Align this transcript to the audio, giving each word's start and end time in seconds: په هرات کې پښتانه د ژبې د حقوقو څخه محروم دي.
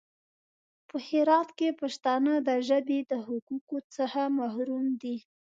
په 0.87 0.97
هرات 1.07 1.49
کې 1.57 1.77
پښتانه 1.81 2.33
د 2.47 2.49
ژبې 2.67 2.99
د 3.11 3.13
حقوقو 3.25 3.77
څخه 3.95 4.21
محروم 4.37 4.85
دي. 5.01 5.17